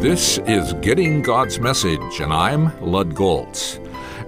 This 0.00 0.38
is 0.46 0.74
Getting 0.74 1.22
God's 1.22 1.58
Message, 1.58 2.20
and 2.20 2.32
I'm 2.32 2.78
Lud 2.80 3.14
Golz. 3.14 3.78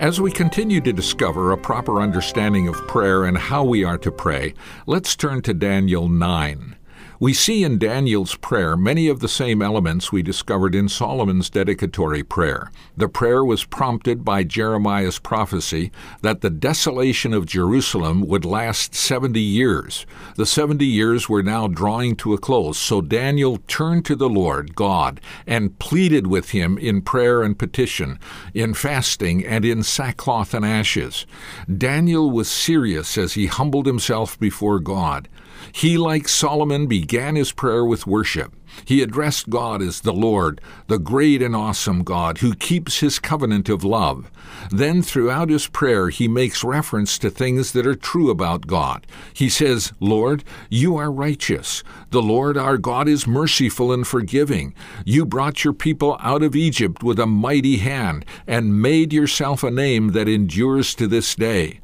As 0.01 0.21
we 0.21 0.33
continue 0.33 0.81
to 0.81 0.93
discover 0.93 1.53
a 1.53 1.57
proper 1.57 2.01
understanding 2.01 2.67
of 2.67 2.75
prayer 2.89 3.25
and 3.25 3.39
how 3.39 3.65
we 3.65 3.85
are 3.85 3.99
to 3.99 4.11
pray, 4.11 4.53
let's 4.87 5.15
turn 5.15 5.43
to 5.43 5.55
Daniel 5.55 6.09
9. 6.09 6.77
We 7.23 7.35
see 7.35 7.65
in 7.65 7.79
Daniel's 7.79 8.35
prayer 8.37 8.79
many 8.79 9.07
of 9.07 9.21
the 9.21 9.29
same 9.29 9.61
elements 9.61 10.11
we 10.11 10.23
discovered 10.23 10.75
in 10.75 10.89
Solomon's 10.89 11.51
dedicatory 11.51 12.23
prayer. 12.23 12.73
The 12.97 13.11
prayer 13.11 13.45
was 13.45 13.67
prompted 13.67 14.25
by 14.25 14.43
Jeremiah's 14.43 15.19
prophecy 15.19 15.93
that 16.23 16.41
the 16.41 16.49
desolation 16.49 17.35
of 17.35 17.45
Jerusalem 17.45 18.27
would 18.27 18.47
last 18.47 18.95
70 18.95 19.39
years. 19.39 20.07
The 20.37 20.47
70 20.47 20.87
years 20.87 21.29
were 21.29 21.43
now 21.43 21.69
drawing 21.69 22.17
to 22.17 22.33
a 22.33 22.39
close, 22.39 22.79
so 22.79 23.03
Daniel 23.03 23.59
turned 23.69 24.07
to 24.07 24.17
the 24.17 24.31
Lord 24.31 24.75
God 24.75 25.21
and 25.47 25.79
pleaded 25.79 26.27
with 26.27 26.53
him 26.53 26.79
in 26.79 27.03
prayer 27.03 27.43
and 27.43 27.59
petition, 27.59 28.19
in 28.55 28.73
fasting, 28.73 29.45
and 29.45 29.67
in 29.67 29.83
sackcloth 29.83 30.55
and 30.55 30.65
ashes. 30.65 31.27
Daniel 31.71 32.31
was 32.31 32.51
serious 32.51 33.19
as 33.19 33.35
he 33.35 33.45
humbled 33.45 33.85
himself 33.85 34.41
before 34.41 34.81
God. 34.81 35.29
He, 35.73 35.99
like 35.99 36.27
Solomon, 36.29 36.87
began 37.11 37.35
his 37.35 37.51
prayer 37.51 37.85
with 37.85 38.07
worship. 38.07 38.55
He 38.85 39.03
addressed 39.03 39.51
God 39.51 39.83
as 39.83 40.03
the 40.03 40.13
Lord, 40.13 40.61
the 40.87 41.01
great 41.01 41.43
and 41.43 41.57
awesome 41.57 42.05
God 42.05 42.39
who 42.39 42.55
keeps 42.55 43.01
his 43.01 43.19
covenant 43.19 43.69
of 43.69 43.83
love. 43.83 44.31
Then, 44.71 45.03
throughout 45.03 45.51
his 45.51 45.67
prayer, 45.67 46.11
he 46.11 46.29
makes 46.29 46.63
reference 46.63 47.19
to 47.19 47.29
things 47.29 47.73
that 47.73 47.85
are 47.85 47.97
true 47.97 48.31
about 48.31 48.69
God. 48.69 49.09
He 49.35 49.49
says, 49.49 49.93
Lord, 49.99 50.45
you 50.69 50.97
are 50.99 51.11
righteous. 51.11 51.83
The 52.11 52.23
Lord 52.23 52.57
our 52.57 52.79
God 52.79 53.09
is 53.09 53.27
merciful 53.27 53.93
and 53.93 54.07
forgiving. 54.07 54.73
You 55.05 55.27
brought 55.27 55.65
your 55.65 55.75
people 55.75 56.17
out 56.21 56.45
of 56.45 56.55
Egypt 56.55 57.03
with 57.03 57.19
a 57.19 57.27
mighty 57.27 57.79
hand 57.79 58.25
and 58.47 58.81
made 58.81 59.13
yourself 59.13 59.65
a 59.65 59.71
name 59.73 60.11
that 60.11 60.29
endures 60.29 60.95
to 60.95 61.09
this 61.09 61.35
day. 61.35 61.81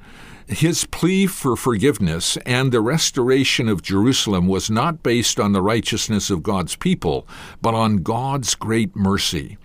His 0.49 0.85
plea 0.85 1.27
for 1.27 1.57
forgiveness 1.57 2.37
and 2.47 2.71
the 2.71 2.81
restoration 2.81 3.69
of 3.69 3.83
Jerusalem 3.83 4.47
was 4.47 4.71
not 4.71 5.03
based 5.03 5.41
on 5.41 5.53
the 5.53 5.63
righteousness 5.63 6.31
of 6.31 6.45
God's 6.45 6.77
people, 6.77 7.27
but 7.61 7.75
on 7.75 7.97
God's 7.97 8.55
great 8.55 8.95
mercy. 8.95 9.59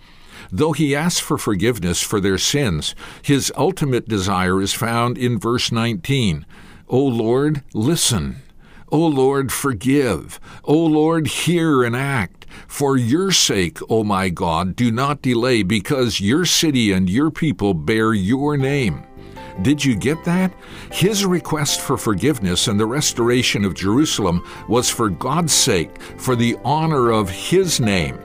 Though 0.50 0.72
he 0.72 0.96
asks 0.96 1.20
for 1.20 1.38
forgiveness 1.38 2.02
for 2.02 2.20
their 2.20 2.36
sins, 2.36 2.96
his 3.22 3.52
ultimate 3.56 4.08
desire 4.08 4.60
is 4.60 4.74
found 4.74 5.16
in 5.16 5.38
verse 5.38 5.70
19. 5.70 6.44
O 6.88 6.98
Lord, 6.98 7.62
listen. 7.72 8.42
O 8.90 9.06
Lord, 9.06 9.52
forgive. 9.52 10.40
O 10.64 10.76
Lord, 10.76 11.28
hear 11.28 11.84
and 11.84 11.94
act. 11.94 12.44
For 12.66 12.96
your 12.96 13.30
sake, 13.30 13.78
O 13.88 14.02
my 14.02 14.28
God, 14.28 14.74
do 14.76 14.90
not 14.90 15.22
delay, 15.22 15.62
because 15.62 16.20
your 16.20 16.44
city 16.44 16.92
and 16.92 17.08
your 17.08 17.30
people 17.30 17.72
bear 17.72 18.12
your 18.12 18.56
name. 18.56 19.04
Did 19.60 19.84
you 19.84 19.94
get 19.94 20.24
that? 20.24 20.52
His 20.90 21.26
request 21.26 21.80
for 21.80 21.98
forgiveness 21.98 22.68
and 22.68 22.80
the 22.80 22.86
restoration 22.86 23.64
of 23.64 23.74
Jerusalem 23.74 24.46
was 24.68 24.88
for 24.88 25.10
God's 25.10 25.52
sake, 25.52 26.00
for 26.18 26.34
the 26.34 26.56
honor 26.64 27.10
of 27.10 27.28
His 27.28 27.80
name. 27.80 28.18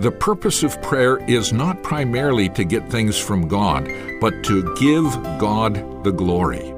The 0.00 0.12
purpose 0.12 0.62
of 0.62 0.80
prayer 0.80 1.18
is 1.28 1.52
not 1.52 1.82
primarily 1.82 2.48
to 2.50 2.62
get 2.62 2.88
things 2.88 3.18
from 3.18 3.48
God, 3.48 3.90
but 4.20 4.44
to 4.44 4.74
give 4.76 5.12
God 5.40 6.04
the 6.04 6.12
glory. 6.12 6.72